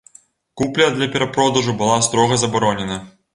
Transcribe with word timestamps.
Купля 0.61 0.87
для 0.95 1.07
перапродажу 1.15 1.75
была 1.83 2.01
строга 2.07 2.35
забаронена. 2.45 3.03